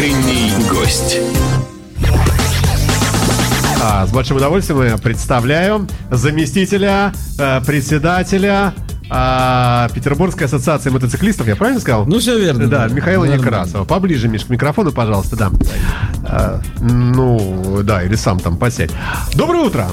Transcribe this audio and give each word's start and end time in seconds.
Утренний 0.00 0.50
гость. 0.70 1.18
А, 3.82 4.06
с 4.06 4.10
большим 4.10 4.38
удовольствием 4.38 4.82
я 4.82 4.96
представляю 4.96 5.86
заместителя 6.10 7.12
э, 7.38 7.60
председателя 7.66 8.72
а, 9.10 9.90
Петербургской 9.92 10.46
ассоциации 10.46 10.88
мотоциклистов, 10.88 11.48
я 11.48 11.54
правильно 11.54 11.82
сказал? 11.82 12.06
Ну, 12.06 12.18
все 12.18 12.40
верно. 12.40 12.66
Да, 12.66 12.88
Михаила 12.88 13.24
Нормально. 13.24 13.44
Некрасова. 13.44 13.84
Поближе, 13.84 14.28
Миш, 14.28 14.46
к 14.46 14.48
микрофону, 14.48 14.90
пожалуйста, 14.90 15.36
да. 15.36 15.50
А, 16.24 16.62
ну, 16.80 17.80
да, 17.82 18.02
или 18.02 18.14
сам 18.14 18.40
там 18.40 18.56
посядь. 18.56 18.92
Доброе 19.34 19.64
утро! 19.64 19.86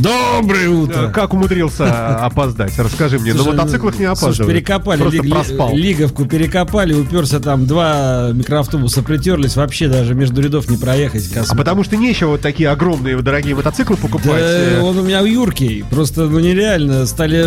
Доброе 0.00 0.64
Э, 0.66 0.68
утро. 0.68 1.08
Как 1.08 1.32
умудрился 1.34 2.16
опоздать? 2.24 2.76
Расскажи 2.78 3.18
мне. 3.18 3.32
На 3.32 3.42
Слушай, 3.42 3.56
мотоциклах 3.56 3.98
не 3.98 4.06
слушай, 4.06 4.22
опаздывают. 4.24 4.54
перекопали, 4.56 5.00
Просто 5.00 5.16
ли- 5.18 5.22
ли- 5.28 5.30
проспал. 5.30 5.74
лиговку 5.76 6.24
перекопали, 6.26 6.94
уперся 6.94 7.38
там, 7.40 7.66
два 7.66 8.30
микроавтобуса 8.32 9.02
притерлись, 9.02 9.56
вообще 9.56 9.88
даже 9.88 10.14
между 10.14 10.40
рядов 10.42 10.68
не 10.68 10.76
проехать. 10.76 11.30
А 11.36 11.40
космо. 11.40 11.56
потому 11.56 11.84
что 11.84 11.96
нечего 11.96 12.30
вот 12.30 12.40
такие 12.40 12.68
огромные 12.70 13.16
дорогие 13.22 13.54
мотоциклы 13.54 13.96
покупать. 13.96 14.24
Да, 14.24 14.38
э, 14.40 14.80
он 14.82 14.98
у 14.98 15.02
меня 15.02 15.20
юркий. 15.20 15.84
Просто, 15.90 16.24
ну, 16.24 16.40
нереально. 16.40 17.06
Стали 17.06 17.38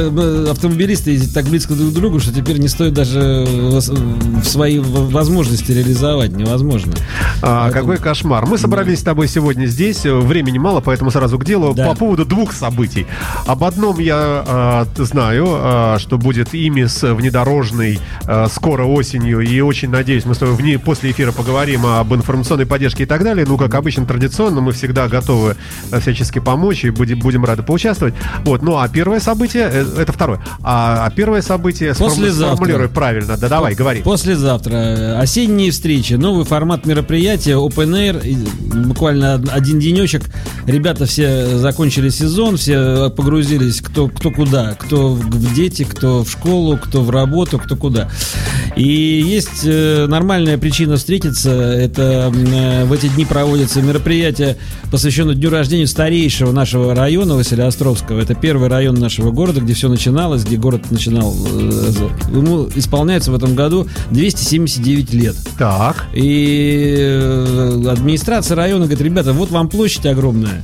э, 0.48 0.52
автомобилисты 0.52 1.12
ездить 1.12 1.34
так 1.34 1.46
близко 1.46 1.74
друг 1.74 1.90
к 1.92 1.94
другу, 1.94 2.20
что 2.20 2.34
теперь 2.34 2.58
не 2.60 2.68
стоит 2.70 2.94
даже 2.94 3.46
в 3.48 4.44
свои 4.46 4.80
возможности 4.80 5.72
реализовать. 5.72 6.32
Невозможно. 6.32 6.94
А, 7.42 7.64
Поэтому- 7.66 7.72
какой 7.94 7.98
кошмар. 7.98 8.46
Мы 8.46 8.58
собрались 8.58 9.00
с 9.00 9.04
тобой 9.04 9.28
сегодня 9.28 9.66
здесь. 9.66 10.06
э, 10.06 10.14
Времени 10.18 10.58
мало, 10.58 10.80
поэтому 10.82 11.12
сразу 11.12 11.38
к 11.40 11.46
делу. 11.46 11.74
Да. 11.74 11.88
По 11.90 11.96
поводу 11.96 12.26
двух 12.38 12.54
событий. 12.54 13.08
Об 13.48 13.64
одном 13.64 13.98
я 14.00 14.86
т- 14.96 15.04
знаю, 15.06 15.46
а, 15.50 15.98
что 16.00 16.20
будет 16.20 16.54
ИМИС 16.54 17.02
внедорожный 17.02 18.00
а, 18.26 18.48
скоро 18.48 18.84
осенью. 18.86 19.40
И 19.40 19.60
очень 19.62 19.90
надеюсь, 19.90 20.26
мы 20.26 20.36
с 20.36 20.38
тобой 20.38 20.54
вне, 20.54 20.78
после 20.78 21.10
эфира 21.10 21.32
поговорим 21.32 21.84
об 21.88 22.14
информационной 22.14 22.68
поддержке 22.68 23.04
и 23.04 23.06
так 23.08 23.24
далее. 23.24 23.44
Ну, 23.48 23.58
как 23.58 23.74
обычно, 23.74 24.06
традиционно, 24.06 24.62
мы 24.62 24.72
всегда 24.74 25.08
готовы 25.08 25.56
э, 25.92 26.00
всячески 26.00 26.38
помочь 26.38 26.86
и 26.86 26.92
будем, 26.92 27.20
будем 27.20 27.44
рады 27.44 27.64
поучаствовать. 27.64 28.14
Вот. 28.44 28.62
Ну, 28.62 28.78
а 28.78 28.88
первое 28.88 29.20
событие, 29.20 29.68
э, 29.72 29.86
это 30.02 30.12
второе. 30.14 30.40
А, 30.62 31.06
а 31.08 31.10
первое 31.10 31.42
событие, 31.42 31.96
Послезавтра. 31.96 32.56
сформулируй 32.56 32.90
правильно. 32.90 33.36
Да, 33.38 33.50
давай, 33.50 33.74
говори. 33.74 34.04
Послезавтра. 34.04 35.20
Осенние 35.20 35.72
встречи. 35.72 36.14
Новый 36.14 36.46
формат 36.46 36.86
мероприятия. 36.86 37.54
Open 37.54 37.90
Air. 37.96 38.86
Буквально 38.88 39.36
од- 39.36 39.50
один 39.52 39.80
денечек. 39.80 40.22
Ребята 40.68 41.06
все 41.08 41.58
закончили 41.58 42.10
сезон, 42.10 42.27
все 42.58 43.10
погрузились 43.10 43.82
кто, 43.82 44.08
кто 44.08 44.32
куда. 44.32 44.76
Кто 44.80 45.10
в 45.14 45.54
дети, 45.54 45.84
кто 45.84 46.24
в 46.24 46.30
школу, 46.30 46.78
кто 46.78 47.02
в 47.02 47.10
работу, 47.10 47.58
кто 47.58 47.76
куда. 47.76 48.10
И 48.76 48.84
есть 49.26 49.62
э, 49.64 50.06
нормальная 50.08 50.58
причина 50.58 50.98
встретиться. 50.98 51.52
Это 51.52 52.32
э, 52.34 52.86
в 52.86 52.94
эти 52.94 53.08
дни 53.08 53.26
проводится 53.26 53.82
мероприятие, 53.82 54.58
посвященное 54.92 55.36
дню 55.36 55.50
рождения 55.50 55.88
старейшего 55.88 56.52
нашего 56.52 56.94
района 56.94 57.36
Василиостровского. 57.36 58.20
Это 58.20 58.36
первый 58.36 58.70
район 58.70 58.96
нашего 58.96 59.32
города, 59.32 59.62
где 59.62 59.74
все 59.74 59.90
начиналось, 59.90 60.44
где 60.44 60.58
город 60.58 60.92
начинал. 60.92 61.36
э, 61.46 61.92
Ему 62.32 62.70
исполняется 62.76 63.32
в 63.32 63.36
этом 63.36 63.56
году 63.56 63.88
279 64.12 65.14
лет. 65.14 65.36
Так. 65.58 66.06
И 66.14 67.44
администрация 67.88 68.56
района 68.56 68.86
говорит, 68.86 69.02
ребята, 69.02 69.34
вот 69.34 69.50
вам 69.52 69.70
площадь 69.70 70.06
огромная. 70.06 70.64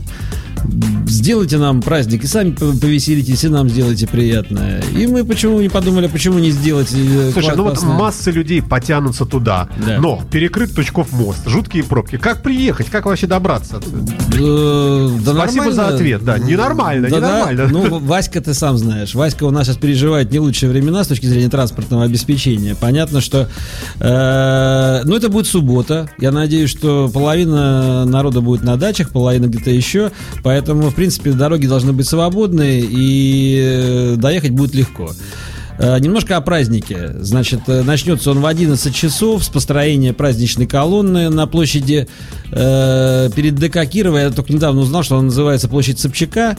Сделайте 1.07 1.57
нам 1.57 1.81
праздник 1.81 2.23
и 2.23 2.27
сами 2.27 2.51
повеселитесь, 2.51 3.43
и 3.43 3.47
нам 3.49 3.69
сделайте 3.69 4.07
приятное. 4.07 4.81
И 4.97 5.05
мы 5.07 5.23
почему 5.25 5.59
не 5.61 5.69
подумали, 5.69 6.07
почему 6.07 6.39
не 6.39 6.51
сделать 6.51 6.89
э, 6.93 7.31
Слушай, 7.33 7.55
ну 7.55 7.63
вот 7.63 7.81
масса 7.83 8.31
людей 8.31 8.61
потянутся 8.61 9.25
туда, 9.25 9.69
Да. 9.85 9.99
но 9.99 10.21
перекрыт 10.31 10.73
Тучков 10.73 11.11
мост, 11.11 11.47
жуткие 11.47 11.83
пробки. 11.83 12.17
Как 12.17 12.41
приехать? 12.41 12.87
Как 12.87 13.05
вообще 13.05 13.27
добраться? 13.27 13.77
Э, 13.77 15.09
да 15.25 15.33
Спасибо 15.33 15.65
нормально. 15.65 15.71
за 15.73 15.87
ответ, 15.87 16.23
да. 16.23 16.37
Ненормально, 16.37 17.09
Да, 17.09 17.19
да. 17.19 17.27
ненормально. 17.51 17.67
Ну, 17.71 17.99
Васька, 17.99 18.41
ты 18.41 18.53
сам 18.53 18.77
знаешь. 18.77 19.13
Васька 19.13 19.43
у 19.43 19.51
нас 19.51 19.67
сейчас 19.67 19.77
переживает 19.77 20.31
не 20.31 20.39
лучшие 20.39 20.69
времена 20.71 21.03
с 21.03 21.07
точки 21.07 21.25
зрения 21.25 21.49
транспортного 21.49 22.03
обеспечения. 22.03 22.75
Понятно, 22.75 23.21
что... 23.21 23.49
э, 23.99 25.01
ну, 25.05 25.15
это 25.15 25.29
будет 25.29 25.47
суббота. 25.47 26.09
Я 26.19 26.31
надеюсь, 26.31 26.69
что 26.69 27.09
половина 27.13 28.05
народа 28.05 28.41
будет 28.41 28.63
на 28.63 28.77
дачах, 28.77 29.09
половина 29.11 29.45
где-то 29.47 29.69
еще. 29.69 30.11
Поэтому, 30.43 30.91
в 30.93 30.95
принципе, 30.95 31.31
дороги 31.31 31.65
должны 31.65 31.91
быть 31.91 32.07
свободны, 32.07 32.79
и 32.87 33.59
э, 33.59 34.15
доехать 34.15 34.51
будет 34.51 34.75
легко. 34.75 35.11
Э, 35.79 35.97
Немножко 35.99 36.37
о 36.37 36.41
празднике. 36.41 37.13
Значит, 37.19 37.61
э, 37.67 37.81
начнется 37.81 38.29
он 38.29 38.41
в 38.41 38.45
11 38.45 38.93
часов 38.93 39.43
с 39.43 39.49
построения 39.49 40.13
праздничной 40.13 40.67
колонны 40.67 41.29
на 41.29 41.47
площади 41.47 42.07
э, 42.51 43.29
перед 43.35 43.55
ДК 43.55 43.85
Кирова. 43.87 44.19
Я 44.19 44.29
только 44.29 44.53
недавно 44.53 44.81
узнал, 44.81 45.01
что 45.01 45.15
она 45.15 45.25
называется 45.25 45.67
площадь 45.67 45.99
Собчака. 45.99 46.55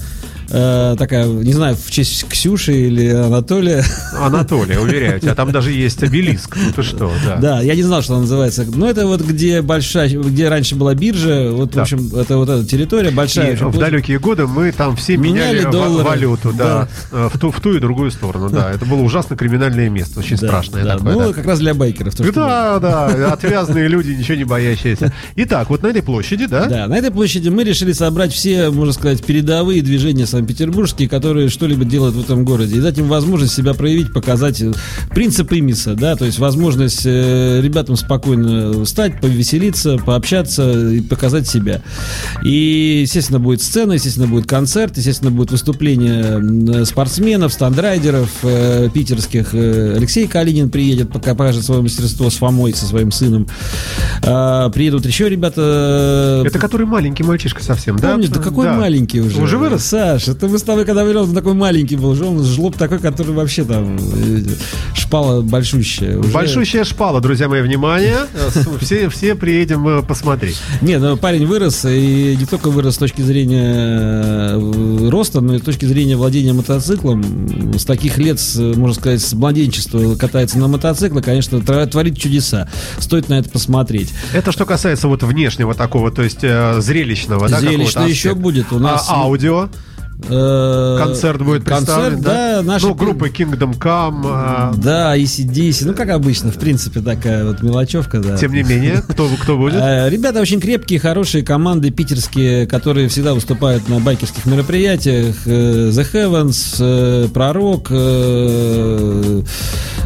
Э, 0.50 0.94
такая, 0.99 1.27
не 1.27 1.53
знаю, 1.53 1.77
в 1.77 1.91
честь 1.91 2.27
Ксюши 2.28 2.72
или 2.72 3.09
Анатолия. 3.09 3.84
Анатолий, 4.21 4.77
уверяю 4.77 5.21
тебя, 5.21 5.34
там 5.34 5.50
даже 5.53 5.72
есть 5.72 6.03
обелиск. 6.03 6.56
Ну 6.56 6.72
ты 6.72 6.82
что, 6.82 7.10
да. 7.25 7.37
Да, 7.37 7.60
я 7.60 7.75
не 7.75 7.82
знал, 7.82 8.03
что 8.03 8.12
она 8.15 8.22
называется. 8.22 8.65
Но 8.75 8.88
это 8.88 9.06
вот 9.06 9.22
где 9.22 9.62
большая, 9.62 10.09
где 10.10 10.49
раньше 10.49 10.75
была 10.75 10.94
биржа. 10.94 11.50
Вот, 11.50 11.71
Да. 11.71 11.81
в 11.81 11.82
общем, 11.82 12.10
это 12.16 12.37
вот 12.37 12.49
эта 12.49 12.65
территория 12.66 13.10
большая. 13.10 13.50
И 13.50 13.53
очень 13.55 13.66
в 13.66 13.72
площадь. 13.72 13.81
далекие 13.81 14.19
годы 14.19 14.47
мы 14.47 14.71
там 14.72 14.97
все 14.97 15.16
меняли, 15.16 15.59
Меняли 15.60 15.65
ва- 15.65 15.72
доллары. 15.72 16.05
валюту, 16.05 16.53
да, 16.53 16.88
э, 17.12 17.28
в 17.32 17.38
ту, 17.38 17.50
в 17.50 17.61
ту 17.61 17.75
и 17.76 17.81
другую 17.81 18.11
сторону, 18.11 18.50
да. 18.50 18.71
Это 18.72 18.84
было 18.84 19.00
ужасно 19.00 19.37
криминальное 19.37 19.88
место, 19.88 20.21
очень 20.21 20.37
Да, 20.37 20.47
страшное 20.49 20.84
да. 20.84 20.97
такое. 20.99 21.12
Ну, 21.15 21.21
да. 21.28 21.32
как 21.32 21.47
раз 21.47 21.59
для 21.59 21.75
байкеров. 21.75 22.15
то, 22.15 22.25
Да, 22.32 22.78
да, 22.81 23.32
отвязные 23.32 23.88
люди, 23.88 24.11
ничего 24.11 24.37
не 24.37 24.44
боящиеся. 24.44 25.12
Итак, 25.37 25.71
вот 25.71 25.82
на 25.82 25.88
этой 25.88 26.03
площади, 26.03 26.47
да? 26.47 26.66
Да, 26.66 26.87
на 26.87 26.99
этой 26.99 27.11
площади 27.11 27.49
мы 27.49 27.65
решили 27.65 27.93
собрать 27.93 28.32
все, 28.32 28.71
можно 28.71 28.93
сказать, 28.93 29.25
передовые 29.25 29.82
движения 29.82 30.26
санкт-петербургские, 30.34 31.08
которые 31.08 31.48
что-либо 31.48 31.84
делают 31.84 32.16
в 32.16 32.20
этом 32.20 32.44
городе, 32.44 32.76
и 32.76 32.80
дать 32.80 32.98
им 32.98 33.08
возможность 33.08 33.54
себя 33.54 33.72
проявить, 33.74 34.12
показать 34.12 34.60
э, 34.60 34.72
принцип 35.10 35.52
имиса, 35.52 35.94
да, 35.94 36.16
то 36.16 36.24
есть 36.24 36.38
возможность 36.38 37.02
э, 37.04 37.60
ребятам 37.62 37.96
спокойно 37.96 38.84
встать, 38.84 39.20
повеселиться, 39.20 39.96
пообщаться 39.98 40.90
и 40.90 41.00
показать 41.00 41.46
себя. 41.48 41.82
И, 42.42 43.00
естественно, 43.02 43.38
будет 43.38 43.62
сцена, 43.62 43.92
естественно, 43.92 44.26
будет 44.26 44.46
концерт, 44.48 44.96
естественно, 44.96 45.30
будет 45.30 45.52
выступление 45.52 46.84
спортсменов, 46.84 47.52
стандрайдеров 47.52 48.30
э, 48.42 48.88
питерских. 48.92 49.50
Э, 49.54 49.94
Алексей 49.96 50.26
Калинин 50.26 50.70
приедет, 50.70 51.12
пока 51.12 51.34
покажет 51.34 51.64
свое 51.64 51.82
мастерство 51.82 52.28
с 52.28 52.34
Фомой, 52.34 52.74
со 52.74 52.86
своим 52.86 53.12
сыном. 53.12 53.46
А, 54.22 54.68
приедут 54.70 55.06
еще 55.06 55.28
ребята. 55.28 56.42
Это 56.44 56.58
который 56.58 56.86
маленький 56.86 57.22
мальчишка 57.22 57.62
совсем, 57.62 57.96
да? 57.98 58.12
Помнишь, 58.12 58.30
да 58.30 58.40
какой 58.40 58.66
Да. 58.66 58.74
маленький 58.74 59.20
уже. 59.20 59.40
Уже 59.40 59.58
вырос? 59.58 59.84
Саш, 59.84 60.23
это 60.28 60.48
мы 60.48 60.58
с 60.58 60.62
тобой, 60.62 60.84
когда 60.84 61.04
были, 61.04 61.16
он 61.16 61.34
такой 61.34 61.54
маленький 61.54 61.96
был. 61.96 62.10
Уже 62.10 62.24
он 62.24 62.42
жлоб 62.44 62.76
такой, 62.76 62.98
который 62.98 63.32
вообще 63.34 63.64
там 63.64 63.96
э, 63.96 64.42
шпала 64.94 65.42
большущая. 65.42 66.18
Уже- 66.18 66.28
Большущая 66.30 66.84
шпала, 66.84 67.20
друзья 67.20 67.48
мои, 67.48 67.62
внимание. 67.62 68.18
Э, 68.34 68.50
Все, 68.80 69.08
все 69.08 69.34
приедем 69.34 69.86
э, 69.88 70.02
посмотреть. 70.02 70.56
Не, 70.82 70.98
ну 70.98 71.16
парень 71.16 71.46
вырос, 71.46 71.84
и 71.86 72.36
не 72.38 72.46
только 72.46 72.70
вырос 72.70 72.94
с 72.94 72.98
точки 72.98 73.22
зрения 73.22 75.10
роста, 75.10 75.40
но 75.40 75.54
и 75.54 75.58
с 75.58 75.62
точки 75.62 75.84
зрения 75.84 76.16
владения 76.16 76.52
мотоциклом. 76.52 77.74
С 77.78 77.84
таких 77.84 78.18
лет, 78.18 78.40
можно 78.56 78.94
сказать, 78.94 79.20
с 79.22 79.32
младенчества 79.32 80.14
катается 80.16 80.58
на 80.58 80.68
мотоцикле, 80.68 81.22
конечно, 81.22 81.60
творит 81.60 82.18
чудеса. 82.18 82.68
Стоит 82.98 83.28
на 83.28 83.38
это 83.38 83.48
посмотреть. 83.50 84.12
Это 84.32 84.52
что 84.52 84.64
касается 84.66 85.08
вот 85.08 85.22
внешнего 85.22 85.74
такого, 85.74 86.10
то 86.10 86.22
есть 86.22 86.40
зрелищного, 86.40 87.48
да, 87.48 87.60
Зрелищно 87.60 87.84
какого-то 87.86 88.10
еще 88.10 88.34
будет. 88.34 88.72
У 88.72 88.78
нас 88.78 89.06
А 89.08 89.22
аудио? 89.22 89.68
Э, 90.28 90.97
Концерт 90.98 91.42
будет 91.42 91.64
Концерт, 91.64 92.20
да, 92.20 92.62
наши 92.62 92.86
Ну, 92.86 92.94
группы 92.94 93.28
Kingdom 93.28 93.78
Come. 93.78 94.22
а, 94.26 94.72
Да, 94.76 95.16
ACDC, 95.16 95.86
ну 95.86 95.94
как 95.94 96.10
обычно, 96.10 96.50
в 96.50 96.58
принципе, 96.58 97.00
такая 97.00 97.44
вот 97.44 97.62
мелочевка, 97.62 98.20
да. 98.20 98.36
Тем 98.36 98.52
не 98.52 98.62
менее, 98.62 99.02
кто, 99.08 99.28
кто 99.41 99.56
будет? 99.56 99.75
Э, 99.81 100.08
Ребята 100.11 100.40
очень 100.40 100.61
крепкие, 100.61 100.99
хорошие 101.00 101.44
команды 101.44 101.90
питерские, 101.90 102.66
которые 102.66 103.08
всегда 103.08 103.34
выступают 103.34 103.88
на 103.88 104.00
байкерских 104.00 104.46
мероприятиях. 104.46 105.37
Э, 105.46 105.90
The 105.90 106.06
Heavens, 106.12 107.28
Пророк, 107.31 107.90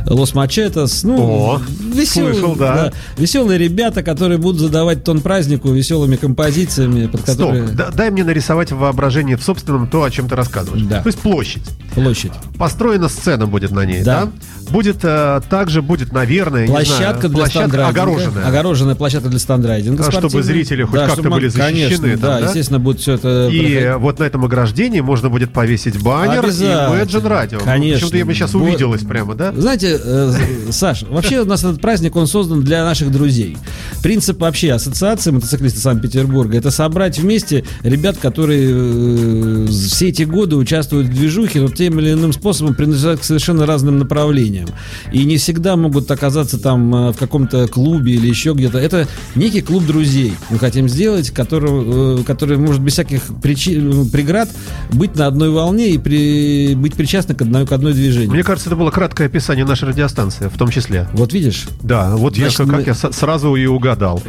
Лос 0.07 0.35
Мачетос. 0.35 1.05
Ну, 1.05 1.17
О, 1.21 1.63
веселые, 1.95 2.35
слышал, 2.35 2.55
да. 2.57 2.93
веселые 3.19 3.59
ребята, 3.59 4.03
которые 4.03 4.39
будут 4.39 4.61
задавать 4.61 5.05
тон 5.05 5.21
празднику 5.21 5.71
веселыми 5.71 6.17
композициями, 6.17 7.07
под 7.07 7.21
Стоп, 7.23 7.37
которые... 7.37 7.69
да- 7.69 7.91
дай 7.91 8.11
мне 8.11 8.25
нарисовать 8.25 8.73
в 8.73 8.77
воображении 8.79 9.35
в 9.35 9.43
собственном 9.43 9.87
то, 9.99 10.05
о 10.05 10.11
чем 10.13 10.29
ты 10.29 10.37
рассказываешь. 10.37 10.83
Да. 10.85 11.03
То 11.03 11.09
есть 11.09 11.19
площадь. 11.19 11.65
Площадь. 11.95 12.31
Построена 12.57 13.09
сцена 13.09 13.47
будет 13.47 13.73
на 13.73 13.85
ней, 13.85 14.05
да? 14.05 14.27
Да. 14.27 14.33
Будет 14.71 14.99
э, 15.03 15.41
также 15.51 15.83
будет, 15.83 16.13
наверное, 16.13 16.67
не 16.67 16.73
Площадка 16.73 17.29
знаю, 17.29 17.35
для 17.35 17.39
площадка 17.39 17.89
огороженная. 17.89 18.47
Огороженная 18.47 18.95
площадка 18.95 19.29
для 19.29 19.39
стандрайдинга. 19.41 20.07
А, 20.07 20.13
чтобы 20.13 20.43
зрители 20.43 20.85
хоть 20.85 20.95
Да, 20.95 21.07
как-то 21.09 21.23
были 21.31 21.47
мог- 21.47 21.55
Конечно, 21.55 21.89
защищены 21.97 22.11
там, 22.19 22.31
да, 22.31 22.41
да? 22.41 22.47
естественно, 22.47 22.79
будет 22.79 23.01
все 23.01 23.15
это... 23.15 23.49
И 23.51 23.59
проходить. 23.59 23.95
вот 24.03 24.19
на 24.21 24.25
этом 24.25 24.45
ограждении 24.45 25.01
можно 25.01 25.31
будет 25.31 25.53
повесить 25.53 26.01
баннер 26.01 26.45
и 26.47 26.51
Imagine 26.51 27.23
Radio. 27.23 27.65
Конечно. 27.65 27.95
Почему-то 27.95 28.17
я 28.19 28.25
бы 28.27 28.35
сейчас 28.35 28.55
Вот. 28.55 28.63
увиделась 28.63 29.03
прямо, 29.03 29.35
да? 29.35 29.53
Знаете, 29.57 29.99
э, 30.01 30.33
Саш, 30.71 31.03
вообще 31.03 31.41
у 31.41 31.45
нас 31.45 31.65
этот 31.65 31.81
праздник, 31.81 32.15
он 32.15 32.27
создан 32.29 32.61
для 32.63 32.85
наших 32.85 33.11
друзей. 33.11 33.57
Принцип 34.03 34.39
вообще 34.41 34.73
ассоциации 34.75 35.31
мотоциклистов 35.33 35.83
Санкт-Петербурга 35.83 36.57
это 36.59 36.71
собрать 36.71 37.19
вместе 37.19 37.65
ребят, 37.83 38.19
которые 38.19 38.69
э, 38.71 39.67
все 39.89 40.09
эти 40.09 40.23
годы 40.23 40.57
участвуют 40.57 41.09
в 41.09 41.11
движухе, 41.15 41.61
но 41.61 41.69
тем 41.69 41.99
или 41.99 42.13
иным 42.13 42.33
способом 42.33 42.75
принадлежат 42.75 43.21
к 43.21 43.25
совершенно 43.25 43.67
разным 43.67 43.99
направлениям. 43.99 44.69
И 45.13 45.25
не 45.25 45.37
всегда 45.37 45.77
могут 45.77 46.11
оказаться 46.11 46.59
там 46.59 46.95
э, 46.95 47.13
в 47.13 47.17
каком-то 47.17 47.67
клубе 47.69 48.15
или 48.15 48.27
еще 48.29 48.53
где-то. 48.53 48.79
Это 48.79 49.07
некий 49.35 49.61
клуб 49.61 49.85
друзей. 49.87 50.35
Мы 50.51 50.59
хотим 50.59 50.89
сделать, 50.89 51.31
который, 51.31 52.21
э, 52.21 52.25
который 52.25 52.57
может 52.59 52.81
без 52.83 52.93
всяких 52.95 53.23
причи- 53.43 54.11
преград 54.11 54.49
быть 54.93 55.17
на 55.17 55.27
одной 55.27 55.51
волне 55.51 55.91
и 55.91 55.99
при- 55.99 56.75
быть 56.75 56.95
причастным 56.95 57.37
к 57.37 57.43
одной, 57.43 57.67
к 57.67 57.73
одной 57.73 57.93
движению. 57.93 58.31
Мне 58.31 58.43
кажется, 58.45 58.69
это 58.69 58.77
было 58.77 58.91
краткое 58.91 59.27
описание 59.27 59.65
нашей 59.65 59.89
радиостанции, 59.89 60.49
в 60.49 60.59
том 60.59 60.71
числе. 60.71 61.09
Вот 61.13 61.33
видишь? 61.33 61.67
Да, 61.83 62.17
вот 62.17 62.37
Значит, 62.37 62.59
я, 62.61 62.65
как 62.67 62.75
мы- 62.77 62.83
я 62.87 62.95
сразу 62.95 63.55
и 63.57 63.67
угадал. 63.67 64.23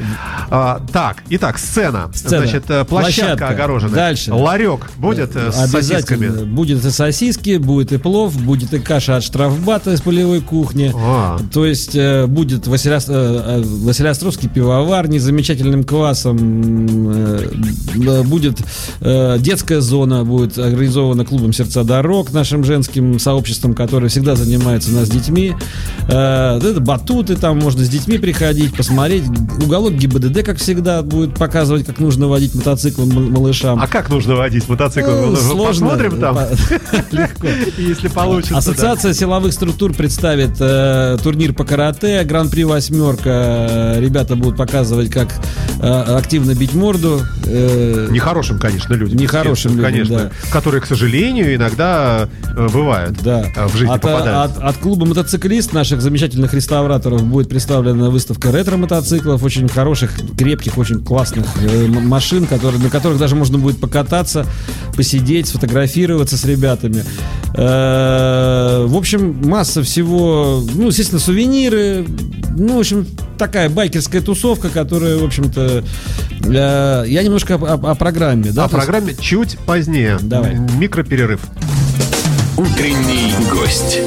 А, 0.49 0.81
так, 0.91 1.23
итак, 1.29 1.57
сцена. 1.59 2.09
Сцена. 2.13 2.43
Значит, 2.45 2.63
э, 2.69 2.85
площадка, 2.85 2.85
Площадка. 2.85 3.47
огороженная. 3.49 3.95
Дальше. 3.95 4.33
Ларек 4.33 4.89
будет 4.97 5.35
э, 5.35 5.48
с 5.51 5.71
сосисками. 5.71 6.43
Будет 6.45 6.83
и 6.85 6.89
сосиски, 6.89 7.57
будет 7.57 7.91
и 7.91 7.97
плов, 7.97 8.35
будет 8.41 8.73
и 8.73 8.79
каша 8.79 9.17
от 9.17 9.23
штрафбата 9.23 9.93
из 9.93 10.01
полевой 10.01 10.41
кухни. 10.41 10.91
А. 10.95 11.39
То 11.53 11.65
есть 11.65 11.95
э, 11.95 12.25
будет 12.27 12.67
Василиос- 12.67 13.05
э, 13.09 13.61
э, 13.61 13.63
Василиостровский 13.63 14.49
пивовар 14.49 15.07
незамечательным 15.07 15.83
квасом. 15.83 16.37
э, 17.11 17.49
э, 18.05 18.23
будет 18.23 18.57
детская 19.01 19.81
зона, 19.81 20.23
будет 20.23 20.57
организована 20.57 21.25
клубом 21.25 21.53
«Сердца 21.53 21.83
дорог», 21.83 22.31
нашим 22.31 22.63
женским 22.63 23.19
сообществом, 23.19 23.73
которое 23.73 24.09
всегда 24.09 24.35
занимается 24.35 24.91
у 24.91 24.93
нас 24.95 25.07
с 25.07 25.11
детьми. 25.11 25.53
Это 26.07 26.77
батуты, 26.79 27.35
там 27.35 27.59
можно 27.59 27.83
с 27.83 27.89
детьми 27.89 28.17
приходить, 28.17 28.75
посмотреть. 28.75 29.23
Уголок 29.63 29.93
ГИБДД, 29.93 30.43
как 30.43 30.57
всегда, 30.57 31.01
будет 31.01 31.35
показывать, 31.35 31.85
как 31.85 31.99
нужно 31.99 32.27
водить 32.27 32.53
мотоцикл 32.55 33.05
малышам. 33.05 33.79
А 33.81 33.87
как 33.87 34.09
нужно 34.09 34.35
водить 34.35 34.67
мотоцикл? 34.67 35.09
Ну, 35.09 35.35
Сложно. 35.39 35.87
Посмотрим 35.87 36.19
там, 36.19 36.37
если 37.77 38.07
получится. 38.07 38.57
Ассоциация 38.57 39.13
силовых 39.13 39.53
структур 39.53 39.93
представит 39.93 40.51
э, 40.59 41.17
турнир 41.23 41.53
по 41.53 41.63
карате, 41.63 42.23
гран-при 42.23 42.63
восьмерка. 42.63 43.95
Ребята 43.97 44.35
будут 44.35 44.57
показывать, 44.57 45.09
как 45.09 45.29
э, 45.81 45.87
активно 45.87 46.55
бить 46.55 46.73
морду. 46.73 47.21
Э, 47.45 48.07
Нехорошим, 48.11 48.59
конечно, 48.59 48.93
людям. 48.93 49.17
Нехорошим 49.17 49.71
людям, 49.71 49.85
конечно. 49.85 50.31
Которые, 50.51 50.81
к 50.81 50.85
сожалению, 50.85 51.55
иногда 51.55 52.27
бывают. 52.55 53.17
Да. 53.23 53.45
В 53.67 53.75
жизни 53.75 53.93
от, 53.93 54.01
попадают. 54.01 54.57
от- 54.57 54.77
клуба 54.77 55.05
мотоциклист 55.05 55.73
наших 55.73 56.01
замечательных 56.01 56.53
реставраторов 56.53 57.23
будет 57.23 57.49
представлена 57.49 58.09
выставка 58.09 58.51
ретро-мотоциклов, 58.51 59.43
очень 59.43 59.67
хороших, 59.67 60.11
крепких, 60.37 60.77
очень 60.77 61.03
классных 61.03 61.45
машин, 61.89 62.45
которые, 62.45 62.81
на 62.81 62.89
которых 62.89 63.17
даже 63.19 63.35
можно 63.35 63.57
будет 63.57 63.79
покататься, 63.79 64.45
посидеть, 64.95 65.28
сфотографироваться 65.47 66.37
с 66.37 66.45
ребятами. 66.45 67.03
Э, 67.55 68.85
В 68.87 68.95
общем, 68.97 69.41
масса 69.47 69.83
всего, 69.83 70.63
ну, 70.75 70.87
естественно, 70.87 71.19
сувениры, 71.19 72.05
ну, 72.57 72.77
в 72.77 72.79
общем, 72.79 73.05
такая 73.37 73.69
байкерская 73.69 74.21
тусовка, 74.21 74.69
которая, 74.69 75.17
в 75.17 75.23
общем-то, 75.23 75.83
э, 76.45 77.03
я 77.07 77.23
немножко 77.23 77.55
о, 77.55 77.73
о- 77.75 77.91
о 77.91 77.95
программе, 77.95 78.51
да, 78.51 78.65
О 78.65 78.69
то 78.69 78.77
есть- 78.77 78.85
программе 78.87 79.15
чуть 79.19 79.57
позднее. 79.65 80.17
Давай. 80.21 80.55
Микроперерыв. 80.77 81.41
Утренний 82.57 83.33
гость. 83.51 83.99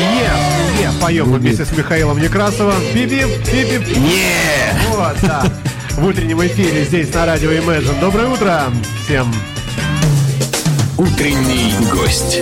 Е, 0.00 0.84
е, 0.84 0.90
поем 1.00 1.30
мы 1.30 1.38
вместе 1.38 1.64
с 1.64 1.72
Михаилом 1.76 2.18
Некрасовым. 2.18 2.80
Бибип, 2.94 3.28
бибип, 3.52 3.96
Не! 3.96 4.96
Вот, 4.96 5.16
да. 5.22 5.44
В 5.96 6.06
утреннем 6.06 6.40
эфире 6.46 6.84
здесь 6.84 7.12
на 7.14 7.26
радио 7.26 7.50
Imagine. 7.50 8.00
Доброе 8.00 8.28
утро 8.28 8.64
всем. 9.04 9.32
Утренний 10.96 11.74
гость. 11.92 12.40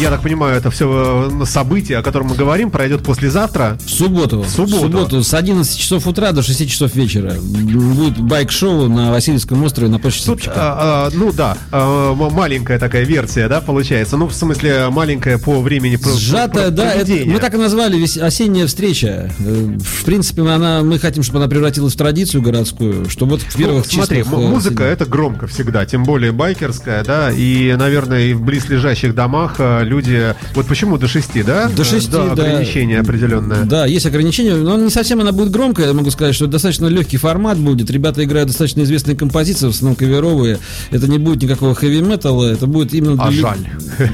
Я 0.00 0.10
так 0.10 0.22
понимаю, 0.22 0.56
это 0.56 0.70
все 0.70 1.30
событие, 1.46 1.96
о 1.98 2.02
котором 2.02 2.26
мы 2.28 2.34
говорим, 2.34 2.70
пройдет 2.70 3.02
послезавтра. 3.02 3.78
В 3.86 3.90
субботу. 3.90 4.42
В 4.42 4.48
субботу. 4.50 5.22
с 5.22 5.32
11 5.32 5.78
часов 5.78 6.06
утра 6.06 6.32
до 6.32 6.42
6 6.42 6.68
часов 6.68 6.94
вечера. 6.94 7.34
Будет 7.40 8.18
байк-шоу 8.20 8.88
на 8.88 9.12
Васильевском 9.12 9.62
острове 9.62 9.88
на 9.90 9.98
площади 9.98 10.26
Тут, 10.26 10.48
а, 10.48 11.06
а, 11.06 11.10
ну 11.14 11.32
да, 11.32 11.56
а, 11.72 12.12
маленькая 12.14 12.78
такая 12.78 13.04
версия, 13.04 13.48
да, 13.48 13.60
получается. 13.62 14.16
Ну, 14.18 14.26
в 14.26 14.34
смысле, 14.34 14.88
маленькая 14.90 15.38
по 15.38 15.60
времени 15.62 15.96
про- 15.96 16.12
Сжатая, 16.12 16.64
про- 16.66 16.70
да, 16.70 16.92
это- 16.92 17.12
мы 17.26 17.38
так 17.38 17.54
и 17.54 17.56
назвали 17.56 17.96
вес- 17.98 18.18
осенняя 18.18 18.66
встреча. 18.66 19.30
Э, 19.38 19.78
В 19.78 20.04
принципе, 20.04 20.42
она, 20.42 20.82
мы 20.82 20.98
хотим, 20.98 21.22
чтобы 21.22 21.38
она 21.38 21.48
превратилась 21.48 21.94
в 21.94 21.96
традицию 21.96 22.42
городскую, 22.42 23.08
чтобы 23.08 23.32
вот 23.32 23.42
в 23.42 23.54
Ну, 23.54 23.64
первых 23.64 23.86
смотри, 23.86 24.18
числах, 24.22 24.34
м- 24.38 24.46
э, 24.46 24.50
музыка 24.50 24.84
это 24.84 25.06
громко 25.06 25.46
всегда, 25.46 25.86
тем 25.86 26.02
более 26.04 26.32
байкерская, 26.32 27.02
да, 27.04 27.30
и, 27.30 27.72
наверное, 27.74 28.26
и 28.26 28.34
в 28.34 28.42
близлежащих 28.42 29.14
домах 29.14 29.54
э, 29.58 29.82
люди, 29.94 30.34
вот 30.54 30.66
почему 30.66 30.98
до 30.98 31.06
6, 31.08 31.44
да? 31.44 31.68
До 31.68 31.82
Э, 31.82 31.84
шести, 31.84 32.10
да. 32.10 32.32
ограничение 32.32 33.00
определенное. 33.00 33.64
Да, 33.64 33.86
есть 33.86 34.06
ограничения, 34.06 34.54
но 34.54 34.76
не 34.76 34.90
совсем 34.90 35.20
она 35.20 35.32
будет 35.32 35.50
громкая, 35.50 35.88
я 35.88 35.92
могу 35.92 36.10
сказать, 36.10 36.34
что 36.34 36.46
достаточно 36.46 36.86
легкий 36.86 37.16
формат 37.16 37.58
будет. 37.58 37.90
Ребята 37.90 38.24
играют 38.24 38.48
достаточно 38.48 38.82
известные 38.82 39.16
композиции, 39.16 39.66
в 39.66 39.70
основном 39.70 39.96
каверовые. 39.96 40.58
Это 40.90 41.08
не 41.08 41.18
будет 41.18 41.42
никакого 41.42 41.74
хэви-металла, 41.74 42.46
это 42.52 42.66
будет 42.66 42.94
именно... 42.94 43.22
А 43.22 43.30
для 43.30 43.40
жаль. 43.40 43.58